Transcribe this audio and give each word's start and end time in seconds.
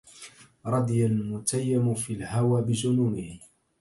رضي 0.65 1.05
المتيم 1.05 1.95
في 1.95 2.13
الهوى 2.13 2.61
بجنونه 2.61 3.39